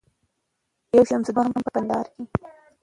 یو 0.95 1.03
شمس 1.09 1.27
الدین 1.29 1.47
وم 1.49 1.61
په 1.65 1.71
کندهار 1.75 2.05
کي 2.13 2.23